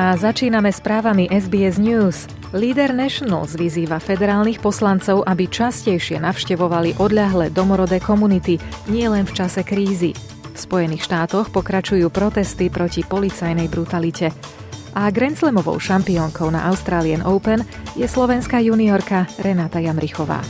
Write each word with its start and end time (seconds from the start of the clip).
A 0.00 0.16
začíname 0.16 0.72
správami 0.72 1.28
SBS 1.28 1.76
News. 1.76 2.24
Líder 2.56 2.96
Nationals 2.96 3.52
vyzýva 3.52 4.00
federálnych 4.00 4.56
poslancov, 4.56 5.28
aby 5.28 5.44
častejšie 5.44 6.24
navštevovali 6.24 6.96
odľahlé 6.96 7.52
domorodé 7.52 8.00
komunity, 8.00 8.56
nielen 8.88 9.28
v 9.28 9.36
čase 9.36 9.60
krízy. 9.60 10.16
V 10.16 10.56
Spojených 10.56 11.04
štátoch 11.04 11.52
pokračujú 11.52 12.08
protesty 12.08 12.72
proti 12.72 13.04
policajnej 13.04 13.68
brutalite. 13.68 14.32
A 14.96 15.12
Grand 15.12 15.36
Slamovou 15.36 15.76
šampiónkou 15.76 16.48
na 16.48 16.72
Australian 16.72 17.20
Open 17.28 17.60
je 17.92 18.08
slovenská 18.08 18.56
juniorka 18.64 19.28
Renáta 19.36 19.84
Jamrichová. 19.84 20.40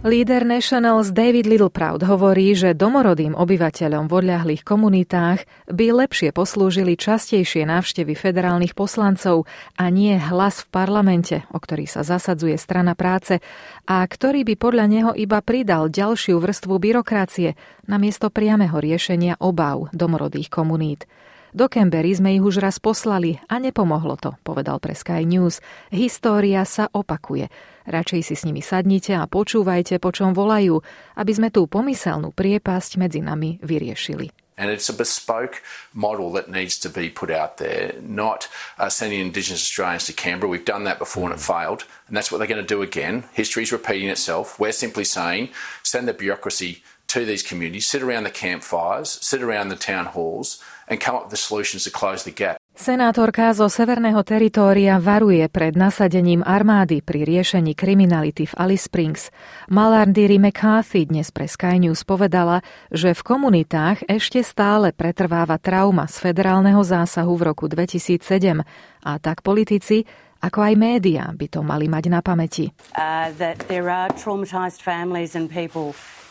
Líder 0.00 0.48
Nationals 0.48 1.12
David 1.12 1.44
Littleproud 1.44 2.00
hovorí, 2.08 2.56
že 2.56 2.72
domorodým 2.72 3.36
obyvateľom 3.36 4.08
v 4.08 4.12
odľahlých 4.16 4.64
komunitách 4.64 5.44
by 5.68 5.86
lepšie 5.92 6.32
poslúžili 6.32 6.96
častejšie 6.96 7.68
návštevy 7.68 8.16
federálnych 8.16 8.72
poslancov 8.72 9.44
a 9.76 9.92
nie 9.92 10.16
hlas 10.16 10.64
v 10.64 10.72
parlamente, 10.72 11.36
o 11.52 11.60
ktorý 11.60 11.84
sa 11.84 12.00
zasadzuje 12.00 12.56
strana 12.56 12.96
práce 12.96 13.44
a 13.84 14.00
ktorý 14.00 14.48
by 14.48 14.54
podľa 14.56 14.86
neho 14.88 15.12
iba 15.12 15.36
pridal 15.44 15.92
ďalšiu 15.92 16.40
vrstvu 16.40 16.80
byrokracie 16.80 17.60
namiesto 17.84 18.32
priameho 18.32 18.80
riešenia 18.80 19.36
obáv 19.36 19.92
domorodých 19.92 20.48
komunít. 20.48 21.04
Do 21.50 21.66
Canberry 21.66 22.14
sme 22.14 22.38
ich 22.38 22.46
už 22.46 22.62
raz 22.62 22.78
poslali 22.78 23.42
a 23.50 23.58
nepomohlo 23.58 24.14
to, 24.14 24.38
povedal 24.46 24.78
pre 24.78 24.94
Sky 24.94 25.26
News. 25.26 25.58
História 25.90 26.62
sa 26.62 26.86
opakuje. 26.94 27.50
Radšej 27.90 28.20
si 28.22 28.34
s 28.38 28.46
nimi 28.46 28.62
sadnite 28.62 29.18
a 29.18 29.26
počúvajte, 29.26 29.98
po 29.98 30.14
čom 30.14 30.30
volajú, 30.30 30.78
aby 31.18 31.32
sme 31.34 31.50
tú 31.50 31.66
pomyselnú 31.66 32.30
priepasť 32.30 33.02
medzi 33.02 33.18
nami 33.18 33.58
vyriešili. 33.66 34.30
And 34.60 34.70
it's 34.70 34.92
a 34.92 34.94
bespoke 34.94 35.64
model 35.96 36.30
that 36.36 36.52
needs 36.52 36.78
to 36.84 36.92
be 36.92 37.08
put 37.08 37.32
out 37.32 37.56
there, 37.56 37.96
not 37.98 38.46
uh, 38.78 38.92
sending 38.92 39.18
Indigenous 39.18 39.64
Australians 39.64 40.04
to 40.06 40.12
Canberra. 40.12 40.52
We've 40.52 40.68
done 40.68 40.84
that 40.84 41.00
before 41.00 41.32
and 41.32 41.34
it 41.34 41.42
failed, 41.42 41.88
and 42.06 42.14
that's 42.14 42.30
what 42.30 42.38
they're 42.38 42.46
going 42.46 42.62
to 42.62 42.74
do 42.74 42.84
again. 42.84 43.24
History's 43.32 43.72
repeating 43.72 44.12
itself. 44.12 44.60
We're 44.60 44.76
simply 44.76 45.08
saying 45.08 45.50
send 45.82 46.06
the 46.06 46.14
bureaucracy 46.14 46.84
to 47.10 47.26
these 47.26 47.42
communities, 47.42 47.90
sit 47.90 48.02
around 48.02 48.22
the 48.22 48.34
campfires, 48.34 49.18
sit 49.20 49.42
around 49.42 49.68
the 49.68 49.78
town 49.78 50.06
halls, 50.06 50.62
and 50.86 51.02
come 51.02 51.14
up 51.18 51.26
with 51.26 51.34
the 51.34 51.42
solutions 51.42 51.84
to 51.84 51.90
close 51.90 52.22
the 52.22 52.30
gap. 52.34 52.56
Senátorka 52.80 53.52
zo 53.52 53.68
Severného 53.68 54.24
teritória 54.24 54.96
varuje 54.96 55.44
pred 55.52 55.76
nasadením 55.76 56.40
armády 56.40 57.04
pri 57.04 57.28
riešení 57.28 57.76
kriminality 57.76 58.48
v 58.48 58.54
Alice 58.56 58.88
Springs. 58.88 59.28
Malardiri 59.68 60.40
McCarthy 60.40 61.04
dnes 61.04 61.28
pre 61.28 61.44
Sky 61.44 61.76
News 61.76 62.08
povedala, 62.08 62.64
že 62.88 63.12
v 63.12 63.20
komunitách 63.20 64.08
ešte 64.08 64.40
stále 64.40 64.96
pretrváva 64.96 65.60
trauma 65.60 66.08
z 66.08 66.24
federálneho 66.24 66.80
zásahu 66.80 67.36
v 67.36 67.52
roku 67.52 67.68
2007 67.68 68.64
a 69.04 69.12
tak 69.20 69.44
politici 69.44 70.08
ako 70.40 70.64
aj 70.64 70.74
médiá 70.80 71.28
by 71.36 71.46
to 71.52 71.60
mali 71.60 71.84
mať 71.84 72.04
na 72.08 72.24
pamäti. 72.24 72.72
Uh, 72.96 73.28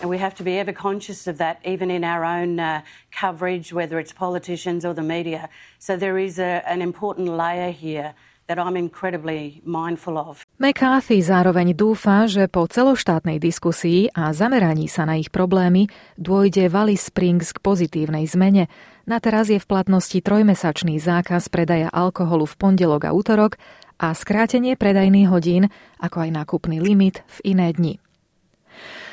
and 0.01 0.09
we 0.09 0.17
have 0.17 0.35
to 0.35 0.43
be 0.43 0.57
ever 0.59 0.71
conscious 0.71 1.27
of 1.27 1.37
that 1.37 1.59
even 1.65 1.91
in 1.91 2.03
our 2.03 2.23
own 2.23 2.59
uh, 2.59 2.81
coverage 3.11 3.73
whether 3.73 3.99
it's 3.99 4.13
politicians 4.13 4.85
or 4.85 4.93
the 4.93 5.03
media. 5.03 5.49
So 5.79 5.97
there 5.97 6.17
is 6.17 6.39
a, 6.39 6.63
an 6.65 6.81
important 6.81 7.27
layer 7.29 7.71
here 7.71 8.15
that 8.49 8.57
I'm 8.57 8.73
incredibly 8.73 9.61
mindful 9.61 10.17
of. 10.17 10.41
McCarthy 10.57 11.21
zároveň 11.21 11.77
dúfa, 11.77 12.25
že 12.25 12.49
po 12.49 12.65
celoštátnej 12.65 13.37
diskusii 13.37 14.09
a 14.17 14.33
zameraní 14.33 14.89
sa 14.89 15.05
na 15.05 15.21
ich 15.21 15.29
problémy 15.29 15.85
dôjde 16.17 16.65
Valley 16.67 16.97
Springs 16.97 17.53
k 17.53 17.61
pozitívnej 17.61 18.25
zmene. 18.25 18.65
Na 19.05 19.21
teraz 19.21 19.53
je 19.53 19.61
v 19.61 19.69
platnosti 19.69 20.17
trojmesačný 20.17 20.97
zákaz 20.97 21.53
predaja 21.53 21.93
alkoholu 21.93 22.49
v 22.49 22.57
pondelok 22.57 23.05
a 23.05 23.13
útorok 23.13 23.61
a 24.01 24.17
skrátenie 24.17 24.73
predajných 24.73 25.29
hodín, 25.29 25.69
ako 26.01 26.25
aj 26.25 26.29
nákupný 26.41 26.81
limit 26.81 27.21
v 27.37 27.53
iné 27.53 27.69
dni. 27.69 28.01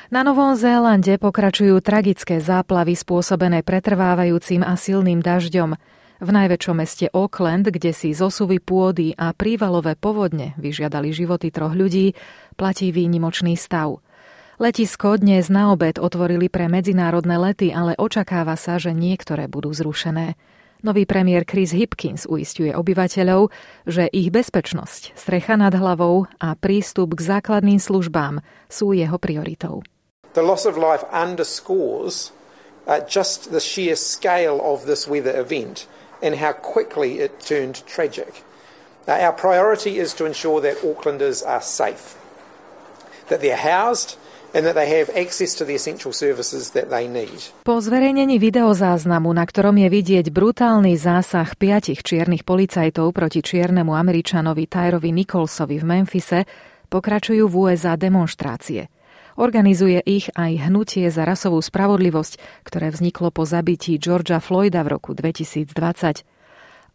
Na 0.07 0.23
Novom 0.23 0.55
Zélande 0.55 1.19
pokračujú 1.19 1.83
tragické 1.83 2.39
záplavy 2.39 2.95
spôsobené 2.95 3.67
pretrvávajúcim 3.67 4.63
a 4.63 4.79
silným 4.79 5.19
dažďom. 5.19 5.75
V 6.23 6.29
najväčšom 6.31 6.77
meste 6.79 7.11
Auckland, 7.11 7.67
kde 7.67 7.91
si 7.91 8.15
zosuvy 8.15 8.63
pôdy 8.63 9.19
a 9.19 9.35
prívalové 9.35 9.99
povodne 9.99 10.55
vyžiadali 10.63 11.11
životy 11.11 11.51
troch 11.51 11.75
ľudí, 11.75 12.15
platí 12.55 12.95
výnimočný 12.95 13.59
stav. 13.59 13.99
Letisko 14.63 15.19
dnes 15.19 15.51
na 15.51 15.75
obed 15.75 15.99
otvorili 15.99 16.47
pre 16.55 16.71
medzinárodné 16.71 17.35
lety, 17.43 17.75
ale 17.75 17.99
očakáva 17.99 18.55
sa, 18.55 18.79
že 18.79 18.95
niektoré 18.95 19.51
budú 19.51 19.75
zrušené. 19.75 20.39
Nový 20.87 21.03
premiér 21.03 21.43
Chris 21.43 21.75
Hipkins 21.75 22.31
uistuje 22.31 22.71
obyvateľov, 22.71 23.51
že 23.91 24.07
ich 24.15 24.31
bezpečnosť, 24.31 25.19
strecha 25.19 25.59
nad 25.59 25.75
hlavou 25.75 26.31
a 26.39 26.55
prístup 26.55 27.19
k 27.19 27.27
základným 27.27 27.83
službám 27.83 28.39
sú 28.71 28.95
jeho 28.95 29.19
prioritou. 29.19 29.83
The 30.37 30.45
loss 30.45 30.69
of 30.69 30.77
life 30.77 31.01
underscores 31.09 32.29
uh, 32.85 33.01
just 33.09 33.57
the 33.57 33.61
sheer 33.61 33.97
scale 33.97 34.61
of 34.61 34.85
this 34.85 35.09
weather 35.09 35.33
event 35.33 35.89
and 36.21 36.37
how 36.37 36.53
quickly 36.53 37.25
it 37.25 37.41
turned 37.41 37.81
tragic. 37.89 38.45
Uh, 39.09 39.17
our 39.17 39.33
priority 39.33 39.97
is 39.97 40.13
to 40.21 40.29
ensure 40.29 40.61
that 40.61 40.85
Aucklanders 40.85 41.41
are 41.41 41.65
safe, 41.65 42.21
that 43.33 43.41
they're 43.41 43.57
housed. 43.57 44.21
Po 47.65 47.77
zverejnení 47.77 48.37
videozáznamu, 48.41 49.29
na 49.37 49.45
ktorom 49.45 49.77
je 49.77 49.89
vidieť 49.93 50.27
brutálny 50.33 50.97
zásah 50.97 51.49
piatich 51.61 52.01
čiernych 52.01 52.41
policajtov 52.41 53.13
proti 53.13 53.45
čiernemu 53.45 53.93
Američanovi 53.93 54.65
Tyrovi 54.65 55.13
Nicholsovi 55.13 55.77
v 55.77 55.85
Memphise, 55.85 56.41
pokračujú 56.89 57.45
v 57.45 57.55
USA 57.69 58.01
demonstrácie. 58.01 58.89
Organizuje 59.37 60.01
ich 60.01 60.33
aj 60.33 60.73
hnutie 60.73 61.13
za 61.13 61.29
rasovú 61.29 61.61
spravodlivosť, 61.61 62.65
ktoré 62.65 62.89
vzniklo 62.89 63.29
po 63.29 63.45
zabití 63.45 64.01
Georgia 64.01 64.41
Floyda 64.41 64.81
v 64.81 64.97
roku 64.97 65.13
2020. 65.13 66.25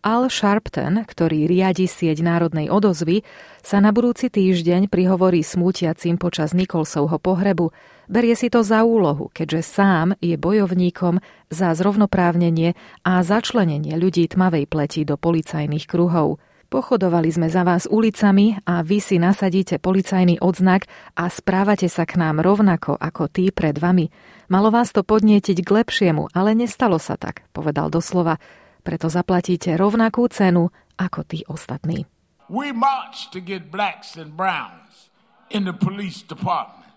Al 0.02 0.34
Sharpton, 0.34 1.06
ktorý 1.06 1.46
riadi 1.46 1.85
sieť 1.85 2.25
národnej 2.25 2.74
odozvy, 2.74 3.22
sa 3.62 3.78
na 3.78 3.94
budúci 3.94 4.34
týždeň 4.34 4.90
prihovorí 4.90 5.46
smútiacim 5.46 6.18
počas 6.18 6.57
Nikolsovho 6.57 7.22
pohrebu. 7.22 7.69
Berie 8.09 8.34
si 8.34 8.50
to 8.50 8.66
za 8.66 8.81
úlohu, 8.81 9.29
keďže 9.29 9.62
sám 9.62 10.18
je 10.18 10.34
bojovníkom 10.41 11.22
za 11.53 11.78
zrovnoprávnenie 11.78 12.73
a 13.06 13.22
začlenenie 13.22 13.94
ľudí 14.02 14.25
tmavej 14.25 14.66
pleti 14.66 15.06
do 15.06 15.22
policajných 15.22 15.85
kruhov. 15.85 16.41
Pochodovali 16.71 17.27
sme 17.27 17.51
za 17.51 17.67
vás 17.67 17.83
ulicami 17.83 18.55
a 18.63 18.79
vy 18.79 19.03
si 19.03 19.19
nasadíte 19.19 19.75
policajný 19.75 20.39
odznak 20.39 20.87
a 21.19 21.27
správate 21.27 21.91
sa 21.91 22.07
k 22.07 22.15
nám 22.15 22.39
rovnako 22.39 22.95
ako 22.95 23.28
tí 23.28 23.51
pred 23.51 23.75
vami. 23.75 24.07
Malo 24.47 24.72
vás 24.72 24.96
to 24.96 25.03
podnietiť 25.03 25.67
k 25.67 25.69
lepšiemu, 25.84 26.31
ale 26.31 26.55
nestalo 26.55 26.96
sa 26.96 27.19
tak, 27.19 27.43
povedal 27.51 27.91
doslova 27.91 28.40
preto 28.87 29.11
zaplatíte 29.11 29.75
rovnakú 29.75 30.31
cenu 30.31 30.72
ako 30.96 31.28
tí 31.28 31.43
ostatní. 31.51 32.07
We 32.47 32.72
march 32.72 33.35
to 33.35 33.43
get 33.43 33.67
blacks 33.67 34.16
and 34.16 34.40
browns 34.40 35.11
in 35.51 35.67
the 35.67 35.75
police 35.75 36.23
department. 36.23 36.87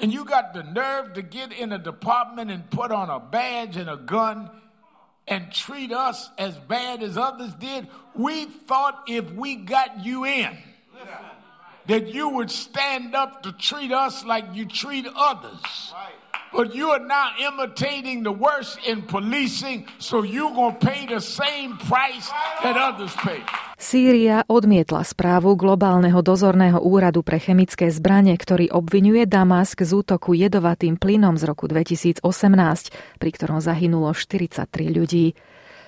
And 0.00 0.08
you 0.08 0.24
got 0.24 0.56
the 0.56 0.64
nerve 0.64 1.12
to 1.14 1.22
get 1.22 1.52
in 1.52 1.68
a 1.68 1.80
department 1.80 2.48
and 2.48 2.64
put 2.72 2.88
on 2.88 3.12
a 3.12 3.20
badge 3.20 3.76
and 3.76 3.92
a 3.92 4.00
gun 4.00 4.48
and 5.26 5.52
treat 5.52 5.92
us 5.92 6.30
as 6.38 6.56
bad 6.56 7.02
as 7.02 7.16
others 7.16 7.54
did. 7.54 7.88
We 8.14 8.46
thought 8.46 9.04
if 9.08 9.32
we 9.32 9.56
got 9.56 10.04
you 10.04 10.24
in, 10.24 10.56
that 11.86 12.08
you 12.08 12.28
would 12.28 12.50
stand 12.50 13.14
up 13.14 13.42
to 13.42 13.52
treat 13.52 13.92
us 13.92 14.24
like 14.24 14.44
you 14.54 14.66
treat 14.66 15.06
others. 15.14 15.94
But 16.52 16.74
you 16.74 16.90
are 16.90 16.98
now 16.98 17.32
imitating 17.40 18.24
the 18.24 18.32
worst 18.32 18.78
in 18.86 19.02
policing, 19.02 19.88
so 19.98 20.22
you're 20.22 20.52
going 20.52 20.76
to 20.76 20.86
pay 20.86 21.06
the 21.06 21.20
same 21.20 21.78
price 21.78 22.28
that 22.62 22.76
others 22.76 23.14
pay. 23.16 23.42
Sýria 23.82 24.46
odmietla 24.46 25.02
správu 25.02 25.58
globálneho 25.58 26.22
dozorného 26.22 26.78
úradu 26.78 27.26
pre 27.26 27.42
chemické 27.42 27.90
zbranie, 27.90 28.38
ktorý 28.38 28.70
obvinuje 28.70 29.26
Damask 29.26 29.82
z 29.82 29.90
útoku 29.90 30.38
jedovatým 30.38 30.94
plynom 30.94 31.34
z 31.34 31.50
roku 31.50 31.66
2018, 31.66 32.22
pri 33.18 33.30
ktorom 33.34 33.58
zahynulo 33.58 34.14
43 34.14 34.70
ľudí. 34.86 35.34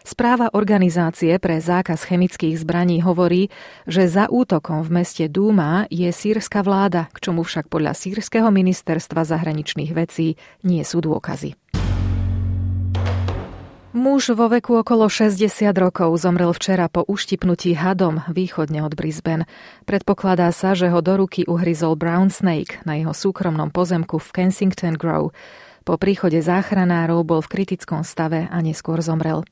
Správa 0.03 0.51
organizácie 0.59 1.39
pre 1.39 1.63
zákaz 1.63 2.03
chemických 2.11 2.59
zbraní 2.59 2.99
hovorí, 2.99 3.55
že 3.87 4.11
za 4.11 4.27
útokom 4.27 4.83
v 4.83 4.99
meste 4.99 5.31
Dúma 5.31 5.87
je 5.87 6.11
sírska 6.11 6.67
vláda, 6.67 7.07
k 7.15 7.31
čomu 7.31 7.47
však 7.47 7.71
podľa 7.71 7.95
sírskeho 7.95 8.51
ministerstva 8.51 9.23
zahraničných 9.23 9.95
vecí 9.95 10.35
nie 10.67 10.83
sú 10.83 10.99
dôkazy. 10.99 11.55
Muž 13.95 14.35
vo 14.35 14.51
veku 14.51 14.83
okolo 14.83 15.07
60 15.07 15.71
rokov 15.79 16.19
zomrel 16.19 16.51
včera 16.51 16.91
po 16.91 17.07
uštipnutí 17.07 17.79
hadom 17.79 18.27
východne 18.27 18.83
od 18.83 18.99
Brisbane. 18.99 19.47
Predpokladá 19.87 20.51
sa, 20.51 20.75
že 20.75 20.91
ho 20.91 20.99
do 20.99 21.15
ruky 21.15 21.47
uhryzol 21.47 21.95
Brown 21.95 22.27
Snake 22.27 22.83
na 22.83 22.99
jeho 22.99 23.15
súkromnom 23.15 23.71
pozemku 23.71 24.19
v 24.19 24.29
Kensington 24.35 24.99
Grove. 24.99 25.31
Po 25.87 25.95
príchode 25.95 26.43
záchranárov 26.43 27.23
bol 27.23 27.39
v 27.39 27.55
kritickom 27.55 28.03
stave 28.03 28.51
a 28.51 28.59
neskôr 28.59 28.99
zomrel. 28.99 29.47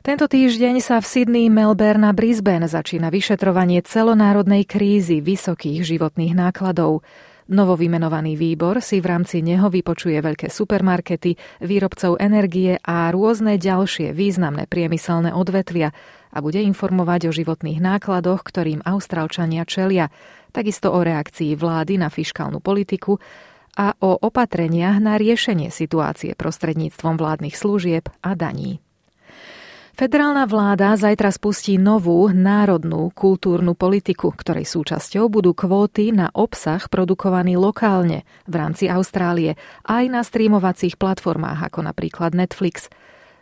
Tento 0.00 0.24
týždeň 0.24 0.80
sa 0.80 0.96
v 0.96 1.04
Sydney, 1.04 1.52
Melbourne 1.52 2.08
a 2.08 2.16
Brisbane 2.16 2.72
začína 2.72 3.12
vyšetrovanie 3.12 3.84
celonárodnej 3.84 4.64
krízy 4.64 5.20
vysokých 5.20 5.84
životných 5.84 6.32
nákladov. 6.32 7.04
Novovymenovaný 7.50 8.38
výbor 8.38 8.78
si 8.78 9.02
v 9.02 9.10
rámci 9.10 9.42
neho 9.42 9.66
vypočuje 9.66 10.14
veľké 10.22 10.46
supermarkety, 10.46 11.34
výrobcov 11.58 12.22
energie 12.22 12.78
a 12.78 13.10
rôzne 13.10 13.58
ďalšie 13.58 14.14
významné 14.14 14.70
priemyselné 14.70 15.34
odvetvia 15.34 15.90
a 16.30 16.38
bude 16.38 16.62
informovať 16.62 17.26
o 17.26 17.34
životných 17.34 17.82
nákladoch, 17.82 18.46
ktorým 18.46 18.86
Austrálčania 18.86 19.66
čelia, 19.66 20.14
takisto 20.54 20.94
o 20.94 21.02
reakcii 21.02 21.58
vlády 21.58 21.98
na 21.98 22.06
fiškálnu 22.06 22.62
politiku 22.62 23.18
a 23.74 23.98
o 23.98 24.14
opatreniach 24.14 25.02
na 25.02 25.18
riešenie 25.18 25.74
situácie 25.74 26.38
prostredníctvom 26.38 27.18
vládnych 27.18 27.58
služieb 27.58 28.06
a 28.22 28.38
daní. 28.38 28.78
Federálna 29.90 30.46
vláda 30.46 30.94
zajtra 30.94 31.34
spustí 31.34 31.74
novú 31.74 32.30
národnú 32.30 33.10
kultúrnu 33.10 33.74
politiku, 33.74 34.30
ktorej 34.30 34.64
súčasťou 34.64 35.26
budú 35.26 35.50
kvóty 35.52 36.14
na 36.14 36.30
obsah 36.30 36.80
produkovaný 36.86 37.58
lokálne 37.58 38.22
v 38.46 38.54
rámci 38.54 38.86
Austrálie 38.86 39.58
aj 39.84 40.04
na 40.06 40.22
streamovacích 40.22 40.94
platformách 40.94 41.66
ako 41.66 41.90
napríklad 41.90 42.38
Netflix. 42.38 42.86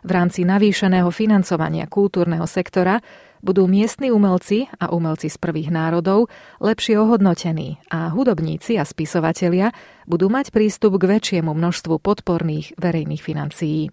V 0.01 0.09
rámci 0.09 0.47
navýšeného 0.47 1.11
financovania 1.13 1.85
kultúrneho 1.85 2.47
sektora 2.49 3.03
budú 3.45 3.67
miestni 3.67 4.11
umelci 4.11 4.67
a 4.79 4.91
umelci 4.91 5.31
z 5.31 5.37
prvých 5.39 5.71
národov 5.71 6.27
lepšie 6.59 6.99
ohodnotení 6.99 7.79
a 7.91 8.11
hudobníci 8.11 8.75
a 8.75 8.83
spisovatelia 8.83 9.71
budú 10.07 10.27
mať 10.27 10.51
prístup 10.51 10.99
k 10.99 11.19
väčšiemu 11.19 11.51
množstvu 11.51 11.99
podporných 11.99 12.75
verejných 12.75 13.23
financií. 13.23 13.91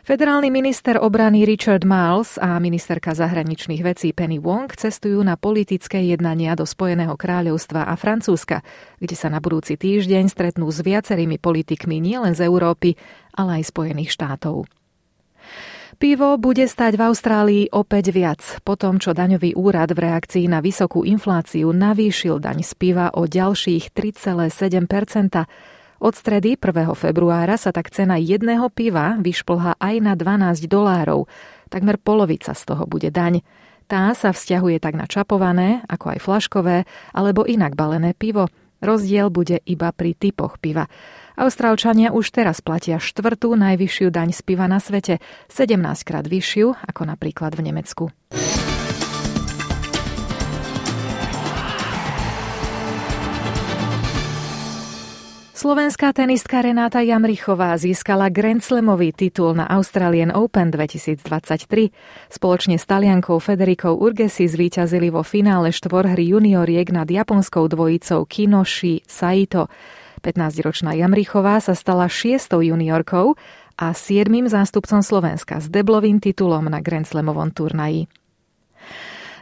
Federálny 0.00 0.48
minister 0.48 0.96
obrany 0.96 1.44
Richard 1.44 1.84
Miles 1.84 2.40
a 2.40 2.56
ministerka 2.56 3.12
zahraničných 3.12 3.84
vecí 3.84 4.16
Penny 4.16 4.40
Wong 4.40 4.72
cestujú 4.72 5.20
na 5.20 5.36
politické 5.36 6.00
jednania 6.00 6.56
do 6.56 6.64
Spojeného 6.64 7.20
kráľovstva 7.20 7.84
a 7.84 7.94
Francúzska, 8.00 8.64
kde 8.96 9.12
sa 9.12 9.28
na 9.28 9.44
budúci 9.44 9.76
týždeň 9.76 10.32
stretnú 10.32 10.72
s 10.72 10.80
viacerými 10.80 11.36
politikmi 11.36 12.00
nielen 12.00 12.32
z 12.32 12.48
Európy, 12.48 12.96
ale 13.36 13.60
aj 13.60 13.76
Spojených 13.76 14.16
štátov. 14.16 14.64
Pivo 16.00 16.40
bude 16.40 16.64
stať 16.64 16.96
v 16.96 17.02
Austrálii 17.04 17.64
opäť 17.68 18.08
viac, 18.08 18.40
po 18.64 18.80
tom, 18.80 18.96
čo 18.96 19.12
daňový 19.12 19.52
úrad 19.52 19.92
v 19.92 20.08
reakcii 20.08 20.48
na 20.48 20.64
vysokú 20.64 21.04
infláciu 21.04 21.76
navýšil 21.76 22.40
daň 22.40 22.64
z 22.64 22.72
piva 22.72 23.12
o 23.12 23.28
ďalších 23.28 23.92
3,7 23.92 24.88
od 26.00 26.16
stredy 26.16 26.56
1. 26.56 26.96
februára 26.96 27.60
sa 27.60 27.76
tak 27.76 27.92
cena 27.92 28.16
jedného 28.16 28.72
piva 28.72 29.20
vyšplha 29.20 29.76
aj 29.76 29.94
na 30.00 30.16
12 30.16 30.64
dolárov. 30.64 31.28
Takmer 31.68 32.00
polovica 32.00 32.56
z 32.56 32.62
toho 32.64 32.88
bude 32.88 33.12
daň. 33.12 33.44
Tá 33.84 34.10
sa 34.16 34.32
vzťahuje 34.32 34.80
tak 34.80 34.96
na 34.96 35.04
čapované, 35.04 35.84
ako 35.86 36.16
aj 36.16 36.18
flaškové, 36.24 36.76
alebo 37.12 37.44
inak 37.44 37.76
balené 37.76 38.16
pivo. 38.16 38.48
Rozdiel 38.80 39.28
bude 39.28 39.60
iba 39.68 39.92
pri 39.92 40.16
typoch 40.16 40.56
piva. 40.56 40.88
Austrálčania 41.36 42.16
už 42.16 42.32
teraz 42.32 42.64
platia 42.64 42.96
štvrtú 42.96 43.52
najvyššiu 43.52 44.08
daň 44.08 44.32
z 44.32 44.40
piva 44.40 44.64
na 44.64 44.80
svete, 44.80 45.20
17 45.52 45.76
krát 46.08 46.24
vyššiu 46.24 46.80
ako 46.88 47.02
napríklad 47.04 47.52
v 47.52 47.70
Nemecku. 47.70 48.04
Slovenská 55.60 56.16
tenistka 56.16 56.64
Renáta 56.64 57.04
Jamrichová 57.04 57.76
získala 57.76 58.32
Grand 58.32 58.64
Slamový 58.64 59.12
titul 59.12 59.52
na 59.52 59.68
Australian 59.68 60.32
Open 60.32 60.72
2023. 60.72 61.20
Spoločne 62.32 62.80
s 62.80 62.88
taliankou 62.88 63.36
Federikou 63.36 63.92
Urgesi 63.92 64.48
zvíťazili 64.48 65.12
vo 65.12 65.20
finále 65.20 65.68
štvorhry 65.68 66.32
junioriek 66.32 66.88
nad 66.88 67.04
japonskou 67.04 67.68
dvojicou 67.68 68.24
Kinoshi 68.24 69.04
Saito. 69.04 69.68
15-ročná 70.24 70.96
Jamrichová 70.96 71.60
sa 71.60 71.76
stala 71.76 72.08
šiestou 72.08 72.64
juniorkou 72.64 73.36
a 73.76 73.92
siedmým 73.92 74.48
zástupcom 74.48 75.04
Slovenska 75.04 75.60
s 75.60 75.68
deblovým 75.68 76.24
titulom 76.24 76.72
na 76.72 76.80
Grand 76.80 77.04
Slamovom 77.04 77.52
turnaji. 77.52 78.08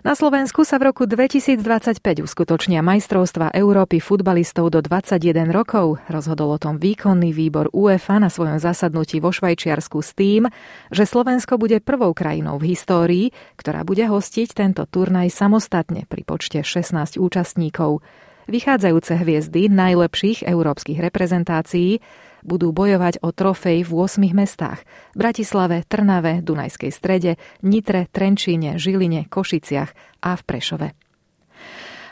Na 0.06 0.14
Slovensku 0.14 0.62
sa 0.62 0.78
v 0.78 0.94
roku 0.94 1.10
2025 1.10 1.98
uskutočnia 2.22 2.86
majstrovstva 2.86 3.50
Európy 3.50 3.98
futbalistov 3.98 4.70
do 4.70 4.78
21 4.78 5.50
rokov. 5.50 5.98
Rozhodol 6.06 6.54
o 6.54 6.58
tom 6.62 6.78
výkonný 6.78 7.34
výbor 7.34 7.66
UEFA 7.74 8.22
na 8.22 8.30
svojom 8.30 8.62
zasadnutí 8.62 9.18
vo 9.18 9.34
Švajčiarsku 9.34 9.98
s 9.98 10.14
tým, 10.14 10.46
že 10.94 11.02
Slovensko 11.02 11.58
bude 11.58 11.82
prvou 11.82 12.14
krajinou 12.14 12.62
v 12.62 12.78
histórii, 12.78 13.34
ktorá 13.58 13.82
bude 13.82 14.06
hostiť 14.06 14.54
tento 14.54 14.86
turnaj 14.86 15.34
samostatne 15.34 16.06
pri 16.06 16.22
počte 16.22 16.62
16 16.62 17.18
účastníkov. 17.18 17.98
Vychádzajúce 18.46 19.18
hviezdy 19.18 19.66
najlepších 19.66 20.46
európskych 20.46 21.02
reprezentácií 21.02 21.98
budú 22.46 22.70
bojovať 22.74 23.22
o 23.24 23.32
trofej 23.32 23.86
v 23.86 23.90
8 23.90 24.34
mestách. 24.34 24.82
Bratislave, 25.14 25.86
Trnave, 25.86 26.40
Dunajskej 26.42 26.92
strede, 26.92 27.36
Nitre, 27.62 28.06
Trenčíne, 28.10 28.76
Žiline, 28.76 29.26
Košiciach 29.30 29.90
a 30.22 30.30
v 30.34 30.42
Prešove. 30.44 30.88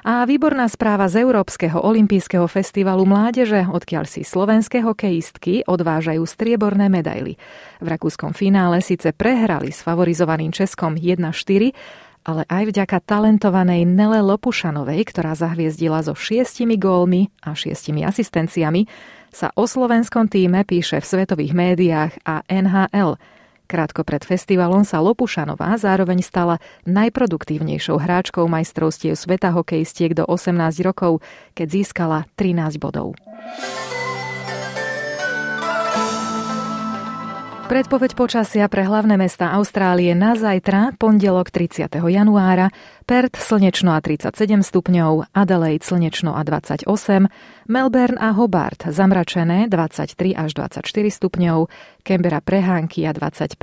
A 0.06 0.22
výborná 0.22 0.70
správa 0.70 1.10
z 1.10 1.26
Európskeho 1.26 1.82
olympijského 1.82 2.46
festivalu 2.46 3.02
mládeže, 3.02 3.66
odkiaľ 3.66 4.06
si 4.06 4.22
slovenské 4.22 4.86
hokejistky 4.86 5.66
odvážajú 5.66 6.22
strieborné 6.22 6.86
medaily. 6.86 7.34
V 7.82 7.86
rakúskom 7.90 8.30
finále 8.30 8.78
síce 8.86 9.10
prehrali 9.10 9.74
s 9.74 9.82
favorizovaným 9.82 10.54
Českom 10.54 10.94
1-4, 10.94 11.74
ale 12.22 12.42
aj 12.46 12.70
vďaka 12.70 13.02
talentovanej 13.02 13.82
Nele 13.82 14.22
Lopušanovej, 14.22 15.10
ktorá 15.10 15.34
zahviezdila 15.34 16.06
so 16.06 16.14
šiestimi 16.14 16.78
gólmi 16.78 17.26
a 17.42 17.58
šiestimi 17.58 18.06
asistenciami, 18.06 18.86
sa 19.36 19.52
o 19.52 19.68
slovenskom 19.68 20.32
týme 20.32 20.64
píše 20.64 20.96
v 20.96 21.04
svetových 21.04 21.52
médiách 21.52 22.12
a 22.24 22.40
NHL. 22.48 23.20
Krátko 23.68 24.00
pred 24.00 24.24
festivalom 24.24 24.80
sa 24.80 25.04
Lopušanová 25.04 25.76
zároveň 25.76 26.24
stala 26.24 26.56
najproduktívnejšou 26.88 28.00
hráčkou 28.00 28.48
majstrovstiev 28.48 29.12
sveta 29.12 29.52
hokejistiek 29.52 30.16
do 30.16 30.24
18 30.24 30.80
rokov, 30.80 31.20
keď 31.52 31.66
získala 31.68 32.18
13 32.40 32.80
bodov. 32.80 33.12
Predpoveď 37.66 38.14
počasia 38.14 38.70
pre 38.70 38.86
hlavné 38.86 39.18
mesta 39.18 39.50
Austrálie 39.50 40.14
na 40.14 40.38
zajtra, 40.38 40.94
pondelok 41.02 41.50
30. 41.50 41.98
januára, 41.98 42.70
Perth 43.10 43.42
slnečno 43.42 43.90
a 43.90 43.98
37 43.98 44.38
stupňov, 44.62 45.34
Adelaide 45.34 45.82
slnečno 45.82 46.38
a 46.38 46.46
28, 46.46 46.86
Melbourne 47.66 48.22
a 48.22 48.30
Hobart 48.38 48.86
zamračené 48.86 49.66
23 49.66 50.14
až 50.38 50.54
24 50.54 50.86
stupňov, 51.10 51.66
Canberra 52.06 52.38
prehánky 52.38 53.02
a 53.02 53.10
25, 53.10 53.58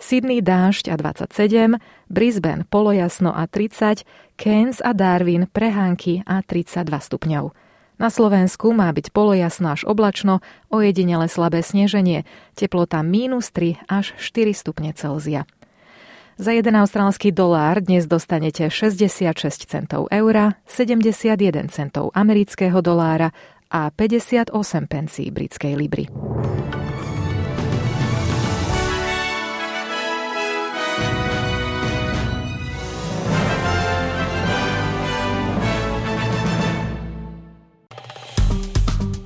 Sydney 0.00 0.40
dážď 0.40 0.88
a 0.88 0.96
27, 0.96 1.76
Brisbane 2.08 2.64
polojasno 2.64 3.36
a 3.36 3.44
30, 3.44 4.08
Cairns 4.40 4.80
a 4.80 4.96
Darwin 4.96 5.44
prehánky 5.44 6.24
a 6.24 6.40
32 6.40 6.88
stupňov. 6.88 7.61
Na 8.02 8.10
Slovensku 8.10 8.74
má 8.74 8.90
byť 8.90 9.14
polojasno 9.14 9.78
až 9.78 9.86
oblačno, 9.86 10.42
ojedinele 10.74 11.30
slabé 11.30 11.62
sneženie, 11.62 12.26
teplota 12.58 12.98
mínus 13.06 13.54
3 13.54 13.78
až 13.86 14.18
4 14.18 14.58
stupne 14.58 14.90
Celzia. 14.90 15.46
Za 16.34 16.50
1 16.50 16.66
austrálsky 16.82 17.30
dolár 17.30 17.78
dnes 17.78 18.10
dostanete 18.10 18.66
66 18.66 19.38
centov 19.70 20.10
eura, 20.10 20.58
71 20.66 21.70
centov 21.70 22.10
amerického 22.10 22.82
dolára 22.82 23.30
a 23.70 23.94
58 23.94 24.50
pencí 24.90 25.30
britskej 25.30 25.78
libry. 25.78 26.10